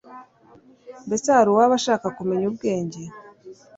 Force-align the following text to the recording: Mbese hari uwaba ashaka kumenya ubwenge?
Mbese 1.05 1.27
hari 1.35 1.47
uwaba 1.51 1.73
ashaka 1.79 2.07
kumenya 2.17 2.45
ubwenge? 2.51 3.01